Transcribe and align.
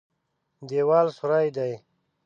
دېوال 0.67 1.07
سوری 1.17 1.47
دی. 1.55 1.73